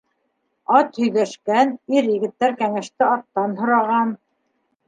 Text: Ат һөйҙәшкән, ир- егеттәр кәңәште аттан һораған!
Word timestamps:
Ат 0.77 0.97
һөйҙәшкән, 1.01 1.75
ир- 1.97 2.09
егеттәр 2.13 2.57
кәңәште 2.63 3.09
аттан 3.11 3.55
һораған! 3.63 4.19